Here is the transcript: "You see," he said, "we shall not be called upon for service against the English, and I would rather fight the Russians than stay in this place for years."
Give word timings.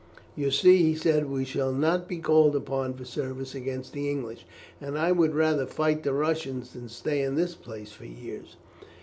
"You 0.35 0.49
see," 0.49 0.77
he 0.81 0.95
said, 0.95 1.29
"we 1.29 1.45
shall 1.45 1.71
not 1.71 2.07
be 2.07 2.17
called 2.17 2.55
upon 2.55 2.95
for 2.95 3.05
service 3.05 3.53
against 3.53 3.93
the 3.93 4.09
English, 4.09 4.47
and 4.81 4.97
I 4.97 5.11
would 5.11 5.35
rather 5.35 5.67
fight 5.67 6.01
the 6.01 6.11
Russians 6.13 6.73
than 6.73 6.89
stay 6.89 7.21
in 7.21 7.35
this 7.35 7.53
place 7.53 7.91
for 7.91 8.05
years." 8.07 8.55